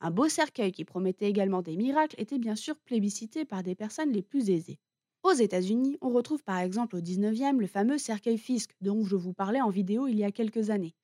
Un 0.00 0.10
beau 0.10 0.28
cercueil 0.28 0.72
qui 0.72 0.84
promettait 0.84 1.28
également 1.30 1.62
des 1.62 1.76
miracles 1.76 2.16
était 2.20 2.38
bien 2.38 2.56
sûr 2.56 2.78
plébiscité 2.78 3.44
par 3.44 3.62
des 3.62 3.74
personnes 3.76 4.12
les 4.12 4.22
plus 4.22 4.50
aisées. 4.50 4.80
Aux 5.24 5.32
États-Unis, 5.32 5.98
on 6.02 6.10
retrouve 6.10 6.44
par 6.44 6.58
exemple 6.58 6.96
au 6.96 7.00
19e 7.02 7.60
le 7.60 7.66
fameux 7.68 7.98
cercueil 7.98 8.38
Fisk 8.38 8.72
dont 8.80 9.04
je 9.04 9.16
vous 9.16 9.34
parlais 9.34 9.62
en 9.62 9.70
vidéo 9.70 10.06
il 10.08 10.18
y 10.18 10.24
a 10.24 10.32
quelques 10.32 10.70
années. 10.70 10.96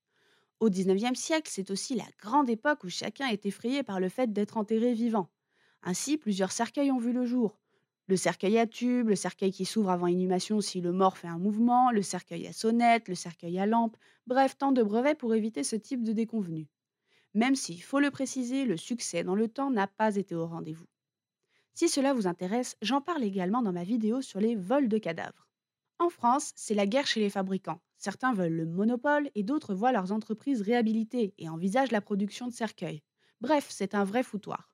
Au 0.61 0.71
19e 0.71 1.17
siècle, 1.17 1.51
c'est 1.53 1.71
aussi 1.71 1.95
la 1.97 2.07
grande 2.21 2.51
époque 2.51 2.85
où 2.85 2.91
chacun 2.91 3.29
est 3.29 3.47
effrayé 3.47 3.83
par 3.83 4.01
le 4.01 4.09
fait 4.11 4.33
d'être 4.33 4.57
enterré 4.59 4.95
vivant. 4.95 5.31
Ainsi, 5.83 6.19
plusieurs 6.19 6.53
cercueils 6.53 6.93
ont 6.93 6.99
vu 6.99 7.13
le 7.13 7.27
jour. 7.27 7.59
Le 8.11 8.17
cercueil 8.17 8.59
à 8.59 8.67
tube, 8.67 9.09
le 9.09 9.15
cercueil 9.15 9.53
qui 9.53 9.65
s'ouvre 9.65 9.91
avant 9.91 10.09
inhumation 10.09 10.61
si 10.61 10.81
le 10.81 10.91
mort 10.91 11.17
fait 11.17 11.29
un 11.29 11.39
mouvement, 11.39 11.93
le 11.93 12.03
cercueil 12.03 12.49
à 12.49 12.53
sonnette, 12.53 13.07
le 13.07 13.15
cercueil 13.15 13.57
à 13.61 13.67
lampe, 13.67 13.97
bref, 14.27 14.59
tant 14.59 14.73
de 14.73 14.83
brevets 14.83 15.17
pour 15.17 15.33
éviter 15.33 15.63
ce 15.63 15.77
type 15.77 16.03
de 16.03 16.11
déconvenu. 16.11 16.67
Même 17.35 17.55
s'il 17.55 17.81
faut 17.81 18.01
le 18.01 18.11
préciser, 18.11 18.65
le 18.65 18.77
succès 18.77 19.23
dans 19.23 19.37
le 19.37 19.47
temps 19.47 19.71
n'a 19.71 19.87
pas 19.87 20.17
été 20.17 20.35
au 20.35 20.45
rendez-vous. 20.45 20.89
Si 21.75 21.89
cela 21.89 22.13
vous 22.13 22.27
intéresse, 22.27 22.77
j'en 22.83 23.01
parle 23.01 23.23
également 23.23 23.63
dans 23.63 23.73
ma 23.73 23.85
vidéo 23.85 24.23
sur 24.23 24.41
les 24.41 24.57
vols 24.57 24.89
de 24.89 24.99
cadavres. 24.99 25.47
En 26.01 26.11
France, 26.11 26.51
c'est 26.57 26.75
la 26.75 26.87
guerre 26.87 27.07
chez 27.07 27.21
les 27.21 27.31
fabricants. 27.31 27.81
Certains 27.97 28.35
veulent 28.35 28.57
le 28.57 28.67
monopole 28.67 29.31
et 29.37 29.45
d'autres 29.45 29.73
voient 29.73 29.93
leurs 29.93 30.11
entreprises 30.11 30.63
réhabilitées 30.63 31.33
et 31.39 31.49
envisagent 31.49 31.93
la 31.93 32.01
production 32.01 32.49
de 32.49 32.53
cercueils. 32.53 33.05
Bref, 33.41 33.69
c'est 33.71 33.95
un 33.95 34.03
vrai 34.03 34.25
foutoir. 34.25 34.70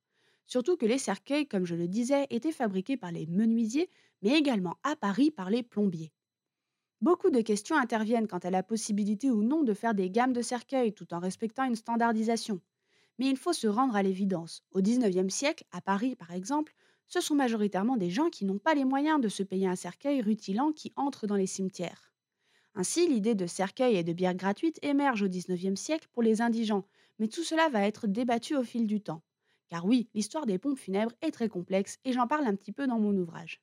Surtout 0.47 0.77
que 0.77 0.87
les 0.87 0.99
cercueils, 0.99 1.47
comme 1.47 1.67
je 1.67 1.75
le 1.75 1.89
disais, 1.89 2.27
étaient 2.31 2.53
fabriqués 2.53 2.97
par 2.97 3.13
les 3.13 3.27
menuisiers, 3.27 3.91
mais 4.23 4.39
également 4.39 4.77
à 4.83 4.97
Paris 4.97 5.31
par 5.31 5.51
les 5.51 5.63
plombiers. 5.63 6.13
Beaucoup 7.03 7.31
de 7.31 7.43
questions 7.43 7.77
interviennent 7.77 8.27
quant 8.27 8.39
à 8.39 8.51
la 8.51 8.63
possibilité 8.63 9.31
ou 9.31 9.43
non 9.43 9.63
de 9.63 9.75
faire 9.75 9.95
des 9.95 10.11
gammes 10.11 10.33
de 10.33 10.43
cercueils 10.43 10.95
tout 10.95 11.13
en 11.13 11.19
respectant 11.19 11.65
une 11.65 11.77
standardisation. 11.77 12.61
Mais 13.19 13.29
il 13.29 13.37
faut 13.37 13.53
se 13.53 13.67
rendre 13.67 13.97
à 13.97 14.03
l'évidence. 14.03 14.63
Au 14.73 14.81
XIXe 14.81 15.33
siècle, 15.33 15.65
à 15.73 15.81
Paris 15.81 16.17
par 16.17 16.33
exemple, 16.33 16.75
ce 17.09 17.21
sont 17.21 17.35
majoritairement 17.35 17.97
des 17.97 18.11
gens 18.11 18.31
qui 18.31 18.45
n'ont 18.45 18.59
pas 18.59 18.75
les 18.75 18.85
moyens 18.85 19.21
de 19.21 19.29
se 19.29 19.43
payer 19.43 19.67
un 19.67 19.77
cercueil 19.77 20.23
rutilant 20.23 20.73
qui 20.73 20.93
entre 20.97 21.27
dans 21.27 21.37
les 21.37 21.47
cimetières. 21.47 22.13
Ainsi, 22.75 23.09
l'idée 23.09 23.35
de 23.35 23.47
cercueil 23.47 23.97
et 23.97 24.05
de 24.05 24.13
bière 24.13 24.35
gratuite 24.35 24.79
émerge 24.83 25.23
au 25.23 25.29
XIXe 25.29 25.81
siècle 25.81 26.09
pour 26.13 26.23
les 26.23 26.41
indigents, 26.43 26.87
mais 27.19 27.29
tout 27.29 27.43
cela 27.43 27.69
va 27.69 27.87
être 27.87 28.07
débattu 28.07 28.57
au 28.57 28.63
fil 28.63 28.87
du 28.87 29.01
temps. 29.01 29.23
Car 29.69 29.85
oui, 29.87 30.09
l'histoire 30.13 30.45
des 30.47 30.59
pompes 30.59 30.79
funèbres 30.79 31.15
est 31.21 31.31
très 31.31 31.49
complexe 31.49 31.99
et 32.05 32.13
j'en 32.13 32.27
parle 32.27 32.47
un 32.49 32.57
petit 32.57 32.73
peu 32.73 32.87
dans 32.89 32.99
mon 32.99 33.17
ouvrage. 33.17 33.61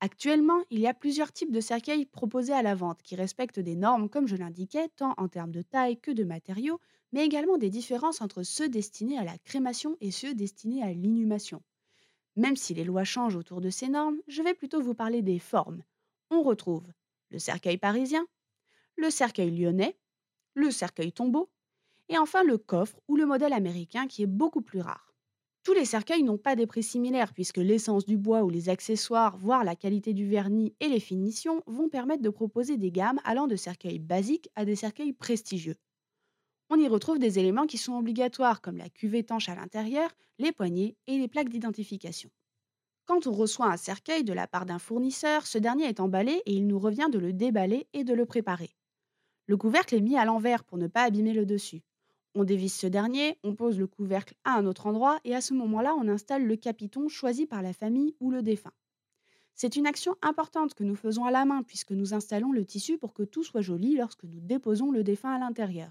Actuellement, 0.00 0.62
il 0.70 0.80
y 0.80 0.86
a 0.86 0.92
plusieurs 0.94 1.32
types 1.32 1.52
de 1.52 1.60
cercueils 1.60 2.04
proposés 2.06 2.52
à 2.52 2.62
la 2.62 2.74
vente 2.74 3.02
qui 3.02 3.16
respectent 3.16 3.60
des 3.60 3.76
normes, 3.76 4.08
comme 4.10 4.26
je 4.26 4.36
l'indiquais, 4.36 4.88
tant 4.96 5.14
en 5.18 5.28
termes 5.28 5.50
de 5.52 5.62
taille 5.62 5.98
que 6.00 6.10
de 6.10 6.24
matériaux, 6.24 6.80
mais 7.12 7.24
également 7.24 7.58
des 7.58 7.70
différences 7.70 8.20
entre 8.22 8.42
ceux 8.42 8.68
destinés 8.68 9.18
à 9.18 9.24
la 9.24 9.38
crémation 9.38 9.96
et 10.00 10.10
ceux 10.10 10.34
destinés 10.34 10.82
à 10.82 10.92
l'inhumation. 10.92 11.62
Même 12.36 12.56
si 12.56 12.74
les 12.74 12.84
lois 12.84 13.04
changent 13.04 13.36
autour 13.36 13.60
de 13.60 13.70
ces 13.70 13.88
normes, 13.88 14.20
je 14.28 14.42
vais 14.42 14.54
plutôt 14.54 14.82
vous 14.82 14.94
parler 14.94 15.22
des 15.22 15.38
formes. 15.38 15.84
On 16.30 16.42
retrouve 16.42 16.86
le 17.30 17.38
cercueil 17.38 17.78
parisien, 17.78 18.26
le 18.96 19.10
cercueil 19.10 19.50
lyonnais, 19.50 19.98
le 20.54 20.70
cercueil 20.70 21.12
tombeau, 21.12 21.50
et 22.10 22.18
enfin 22.18 22.44
le 22.44 22.58
coffre 22.58 23.00
ou 23.08 23.16
le 23.16 23.24
modèle 23.26 23.54
américain 23.54 24.06
qui 24.06 24.22
est 24.22 24.26
beaucoup 24.28 24.60
plus 24.62 24.80
rare. 24.82 25.14
Tous 25.64 25.74
les 25.74 25.86
cercueils 25.86 26.22
n'ont 26.22 26.38
pas 26.38 26.56
des 26.56 26.66
prix 26.66 26.82
similaires 26.82 27.34
puisque 27.34 27.58
l'essence 27.58 28.06
du 28.06 28.18
bois 28.18 28.44
ou 28.44 28.50
les 28.50 28.68
accessoires, 28.68 29.38
voire 29.38 29.64
la 29.64 29.76
qualité 29.76 30.14
du 30.14 30.28
vernis 30.28 30.74
et 30.80 30.88
les 30.88 31.00
finitions 31.00 31.62
vont 31.66 31.88
permettre 31.88 32.22
de 32.22 32.30
proposer 32.30 32.76
des 32.78 32.92
gammes 32.92 33.20
allant 33.24 33.46
de 33.46 33.56
cercueils 33.56 33.98
basiques 33.98 34.50
à 34.56 34.66
des 34.66 34.76
cercueils 34.76 35.14
prestigieux. 35.14 35.76
On 36.70 36.78
y 36.78 36.88
retrouve 36.88 37.18
des 37.18 37.38
éléments 37.38 37.66
qui 37.66 37.78
sont 37.78 37.94
obligatoires 37.94 38.62
comme 38.62 38.78
la 38.78 38.88
cuve 38.90 39.14
étanche 39.16 39.48
à 39.48 39.54
l'intérieur, 39.56 40.10
les 40.38 40.52
poignées 40.52 40.96
et 41.06 41.18
les 41.18 41.28
plaques 41.28 41.50
d'identification. 41.50 42.30
Quand 43.06 43.26
on 43.26 43.32
reçoit 43.32 43.72
un 43.72 43.76
cercueil 43.78 44.24
de 44.24 44.32
la 44.32 44.48
part 44.48 44.66
d'un 44.66 44.78
fournisseur, 44.80 45.46
ce 45.46 45.58
dernier 45.58 45.86
est 45.86 46.00
emballé 46.00 46.42
et 46.46 46.54
il 46.54 46.66
nous 46.66 46.78
revient 46.78 47.08
de 47.12 47.18
le 47.18 47.32
déballer 47.34 47.88
et 47.92 48.04
de 48.04 48.14
le 48.14 48.26
préparer. 48.26 48.70
Le 49.46 49.58
couvercle 49.58 49.96
est 49.96 50.00
mis 50.02 50.16
à 50.16 50.24
l'envers 50.24 50.64
pour 50.64 50.78
ne 50.78 50.88
pas 50.88 51.04
abîmer 51.04 51.34
le 51.34 51.46
dessus. 51.46 51.82
On 52.36 52.44
dévisse 52.44 52.78
ce 52.78 52.86
dernier, 52.86 53.38
on 53.42 53.56
pose 53.56 53.78
le 53.78 53.88
couvercle 53.88 54.34
à 54.44 54.52
un 54.52 54.66
autre 54.66 54.86
endroit 54.86 55.18
et 55.24 55.34
à 55.34 55.40
ce 55.40 55.52
moment-là, 55.54 55.94
on 55.96 56.06
installe 56.06 56.46
le 56.46 56.56
capiton 56.56 57.08
choisi 57.08 57.44
par 57.46 57.60
la 57.60 57.72
famille 57.72 58.14
ou 58.20 58.30
le 58.30 58.42
défunt. 58.42 58.72
C'est 59.56 59.74
une 59.74 59.86
action 59.86 60.14
importante 60.22 60.74
que 60.74 60.84
nous 60.84 60.94
faisons 60.94 61.24
à 61.24 61.32
la 61.32 61.44
main 61.44 61.62
puisque 61.64 61.90
nous 61.90 62.14
installons 62.14 62.52
le 62.52 62.64
tissu 62.64 62.98
pour 62.98 63.14
que 63.14 63.24
tout 63.24 63.42
soit 63.42 63.62
joli 63.62 63.96
lorsque 63.96 64.24
nous 64.24 64.40
déposons 64.40 64.92
le 64.92 65.02
défunt 65.02 65.34
à 65.34 65.38
l'intérieur. 65.40 65.90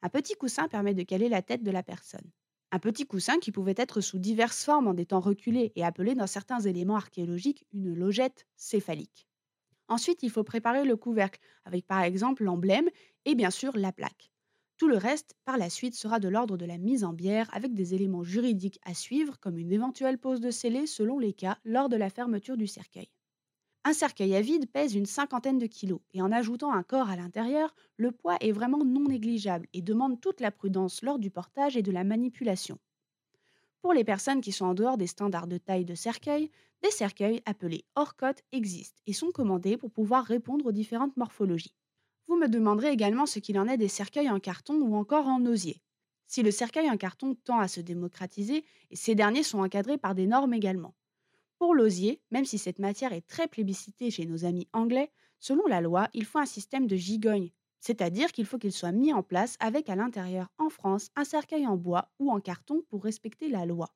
Un 0.00 0.08
petit 0.08 0.34
coussin 0.34 0.68
permet 0.68 0.94
de 0.94 1.02
caler 1.02 1.28
la 1.28 1.42
tête 1.42 1.64
de 1.64 1.72
la 1.72 1.82
personne. 1.82 2.30
Un 2.70 2.78
petit 2.78 3.04
coussin 3.04 3.38
qui 3.40 3.50
pouvait 3.50 3.74
être 3.76 4.00
sous 4.00 4.18
diverses 4.18 4.64
formes 4.64 4.86
en 4.86 4.94
des 4.94 5.06
temps 5.06 5.20
reculés 5.20 5.72
et 5.74 5.84
appelé 5.84 6.14
dans 6.14 6.28
certains 6.28 6.60
éléments 6.60 6.96
archéologiques 6.96 7.66
une 7.72 7.94
logette 7.94 8.46
céphalique. 8.54 9.26
Ensuite, 9.88 10.22
il 10.22 10.30
faut 10.30 10.44
préparer 10.44 10.84
le 10.84 10.96
couvercle 10.96 11.40
avec 11.64 11.86
par 11.86 12.02
exemple 12.02 12.44
l'emblème 12.44 12.88
et 13.24 13.34
bien 13.34 13.50
sûr 13.50 13.76
la 13.76 13.90
plaque. 13.90 14.30
Tout 14.78 14.88
le 14.88 14.96
reste, 14.96 15.34
par 15.44 15.58
la 15.58 15.68
suite, 15.68 15.94
sera 15.94 16.20
de 16.20 16.28
l'ordre 16.28 16.56
de 16.56 16.64
la 16.64 16.78
mise 16.78 17.04
en 17.04 17.12
bière 17.12 17.48
avec 17.54 17.74
des 17.74 17.94
éléments 17.94 18.22
juridiques 18.24 18.78
à 18.84 18.94
suivre 18.94 19.38
comme 19.38 19.58
une 19.58 19.72
éventuelle 19.72 20.18
pose 20.18 20.40
de 20.40 20.50
scellé 20.50 20.86
selon 20.86 21.18
les 21.18 21.34
cas 21.34 21.58
lors 21.64 21.88
de 21.90 21.96
la 21.96 22.08
fermeture 22.10 22.56
du 22.56 22.66
cercueil. 22.66 23.08
Un 23.84 23.94
cercueil 23.94 24.36
à 24.36 24.42
vide 24.42 24.70
pèse 24.70 24.94
une 24.94 25.06
cinquantaine 25.06 25.58
de 25.58 25.66
kilos 25.66 26.00
et 26.14 26.22
en 26.22 26.32
ajoutant 26.32 26.72
un 26.72 26.82
corps 26.84 27.10
à 27.10 27.16
l'intérieur, 27.16 27.74
le 27.96 28.12
poids 28.12 28.36
est 28.40 28.52
vraiment 28.52 28.84
non 28.84 29.04
négligeable 29.04 29.68
et 29.74 29.82
demande 29.82 30.20
toute 30.20 30.40
la 30.40 30.52
prudence 30.52 31.02
lors 31.02 31.18
du 31.20 31.30
portage 31.30 31.76
et 31.76 31.82
de 31.82 31.92
la 31.92 32.04
manipulation. 32.04 32.78
Pour 33.82 33.92
les 33.92 34.04
personnes 34.04 34.40
qui 34.40 34.52
sont 34.52 34.66
en 34.66 34.74
dehors 34.74 34.96
des 34.98 35.08
standards 35.08 35.48
de 35.48 35.58
taille 35.58 35.84
de 35.84 35.96
cercueil, 35.96 36.50
des 36.82 36.92
cercueils 36.92 37.42
appelés 37.44 37.86
hors 37.96 38.14
cote 38.16 38.42
existent 38.52 39.00
et 39.06 39.12
sont 39.12 39.32
commandés 39.32 39.76
pour 39.76 39.90
pouvoir 39.90 40.24
répondre 40.24 40.66
aux 40.66 40.72
différentes 40.72 41.16
morphologies. 41.16 41.74
Vous 42.28 42.36
me 42.36 42.46
demanderez 42.48 42.90
également 42.92 43.26
ce 43.26 43.38
qu'il 43.40 43.58
en 43.58 43.66
est 43.66 43.76
des 43.76 43.88
cercueils 43.88 44.30
en 44.30 44.38
carton 44.38 44.74
ou 44.80 44.94
encore 44.94 45.26
en 45.26 45.44
osier. 45.46 45.82
Si 46.28 46.42
le 46.42 46.50
cercueil 46.50 46.88
en 46.90 46.96
carton 46.96 47.34
tend 47.34 47.58
à 47.58 47.68
se 47.68 47.80
démocratiser, 47.80 48.64
et 48.90 48.96
ces 48.96 49.14
derniers 49.16 49.42
sont 49.42 49.60
encadrés 49.60 49.98
par 49.98 50.14
des 50.14 50.26
normes 50.26 50.54
également. 50.54 50.94
Pour 51.58 51.74
l'osier, 51.74 52.22
même 52.30 52.44
si 52.46 52.58
cette 52.58 52.80
matière 52.80 53.12
est 53.12 53.26
très 53.26 53.48
plébiscitée 53.48 54.10
chez 54.10 54.26
nos 54.26 54.44
amis 54.44 54.68
anglais, 54.72 55.12
selon 55.40 55.66
la 55.66 55.80
loi, 55.80 56.08
il 56.14 56.24
faut 56.26 56.38
un 56.38 56.46
système 56.46 56.86
de 56.86 56.96
gigogne, 56.96 57.50
c'est-à-dire 57.80 58.32
qu'il 58.32 58.46
faut 58.46 58.58
qu'il 58.58 58.72
soit 58.72 58.92
mis 58.92 59.12
en 59.12 59.22
place 59.22 59.56
avec 59.60 59.88
à 59.90 59.96
l'intérieur 59.96 60.48
en 60.58 60.70
France 60.70 61.10
un 61.16 61.24
cercueil 61.24 61.66
en 61.66 61.76
bois 61.76 62.10
ou 62.18 62.30
en 62.32 62.40
carton 62.40 62.82
pour 62.88 63.04
respecter 63.04 63.48
la 63.48 63.66
loi. 63.66 63.88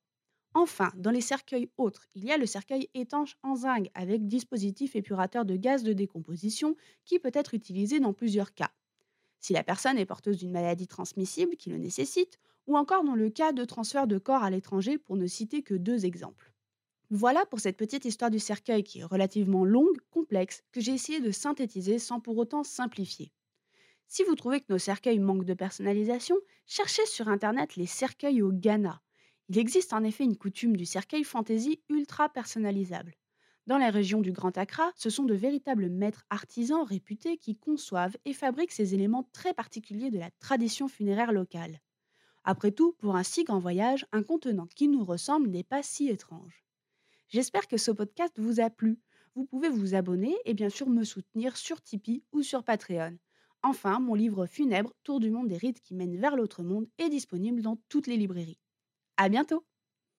Enfin, 0.55 0.91
dans 0.95 1.11
les 1.11 1.21
cercueils 1.21 1.69
autres, 1.77 2.05
il 2.13 2.25
y 2.25 2.31
a 2.31 2.37
le 2.37 2.45
cercueil 2.45 2.89
étanche 2.93 3.37
en 3.41 3.55
zinc 3.55 3.89
avec 3.95 4.27
dispositif 4.27 4.95
épurateur 4.95 5.45
de 5.45 5.55
gaz 5.55 5.83
de 5.83 5.93
décomposition 5.93 6.75
qui 7.05 7.17
peut 7.19 7.31
être 7.33 7.53
utilisé 7.55 7.99
dans 7.99 8.13
plusieurs 8.13 8.53
cas. 8.53 8.71
Si 9.39 9.53
la 9.53 9.63
personne 9.63 9.97
est 9.97 10.05
porteuse 10.05 10.37
d'une 10.37 10.51
maladie 10.51 10.87
transmissible 10.87 11.57
qui 11.57 11.69
le 11.69 11.77
nécessite, 11.77 12.39
ou 12.67 12.77
encore 12.77 13.03
dans 13.03 13.15
le 13.15 13.29
cas 13.29 13.51
de 13.51 13.65
transfert 13.65 14.07
de 14.07 14.17
corps 14.17 14.43
à 14.43 14.49
l'étranger 14.49 14.97
pour 14.97 15.17
ne 15.17 15.27
citer 15.27 15.63
que 15.63 15.73
deux 15.73 16.05
exemples. 16.05 16.53
Voilà 17.09 17.45
pour 17.45 17.59
cette 17.59 17.77
petite 17.77 18.05
histoire 18.05 18.31
du 18.31 18.39
cercueil 18.39 18.83
qui 18.83 18.99
est 18.99 19.03
relativement 19.03 19.65
longue, 19.65 19.97
complexe, 20.11 20.63
que 20.71 20.81
j'ai 20.81 20.93
essayé 20.93 21.19
de 21.19 21.31
synthétiser 21.31 21.99
sans 21.99 22.19
pour 22.19 22.37
autant 22.37 22.63
simplifier. 22.63 23.31
Si 24.07 24.23
vous 24.23 24.35
trouvez 24.35 24.61
que 24.61 24.71
nos 24.71 24.77
cercueils 24.77 25.19
manquent 25.19 25.45
de 25.45 25.53
personnalisation, 25.53 26.37
cherchez 26.65 27.05
sur 27.05 27.27
Internet 27.27 27.75
les 27.75 27.85
cercueils 27.85 28.41
au 28.41 28.51
Ghana. 28.51 29.01
Il 29.53 29.59
existe 29.59 29.93
en 29.93 30.03
effet 30.03 30.23
une 30.23 30.35
coutume 30.35 30.75
du 30.75 30.83
cercueil 30.83 31.23
fantaisie 31.23 31.79
ultra 31.87 32.27
personnalisable. 32.27 33.13
Dans 33.67 33.77
la 33.77 33.91
région 33.91 34.19
du 34.19 34.31
Grand 34.31 34.57
Accra, 34.57 34.91
ce 34.95 35.11
sont 35.11 35.25
de 35.25 35.35
véritables 35.35 35.91
maîtres 35.91 36.25
artisans 36.31 36.81
réputés 36.81 37.37
qui 37.37 37.55
conçoivent 37.55 38.17
et 38.25 38.33
fabriquent 38.33 38.71
ces 38.71 38.95
éléments 38.95 39.29
très 39.31 39.53
particuliers 39.53 40.09
de 40.09 40.17
la 40.17 40.31
tradition 40.39 40.87
funéraire 40.87 41.31
locale. 41.31 41.81
Après 42.43 42.71
tout, 42.71 42.93
pour 42.93 43.15
un 43.15 43.21
si 43.21 43.43
grand 43.43 43.59
voyage, 43.59 44.07
un 44.11 44.23
contenant 44.23 44.65
qui 44.75 44.87
nous 44.87 45.05
ressemble 45.05 45.49
n'est 45.49 45.63
pas 45.63 45.83
si 45.83 46.09
étrange. 46.09 46.65
J'espère 47.27 47.67
que 47.67 47.77
ce 47.77 47.91
podcast 47.91 48.33
vous 48.39 48.59
a 48.59 48.71
plu. 48.71 48.97
Vous 49.35 49.45
pouvez 49.45 49.69
vous 49.69 49.93
abonner 49.93 50.35
et 50.45 50.55
bien 50.55 50.69
sûr 50.69 50.89
me 50.89 51.03
soutenir 51.03 51.57
sur 51.57 51.79
Tipeee 51.79 52.23
ou 52.31 52.41
sur 52.41 52.63
Patreon. 52.63 53.19
Enfin, 53.61 53.99
mon 53.99 54.15
livre 54.15 54.47
funèbre 54.47 54.95
Tour 55.03 55.19
du 55.19 55.29
monde 55.29 55.47
des 55.47 55.57
rites 55.57 55.79
qui 55.79 55.93
mènent 55.93 56.17
vers 56.17 56.35
l'autre 56.35 56.63
monde 56.63 56.87
est 56.97 57.09
disponible 57.09 57.61
dans 57.61 57.77
toutes 57.87 58.07
les 58.07 58.17
librairies. 58.17 58.62
À 59.17 59.29
bientôt! 59.29 59.63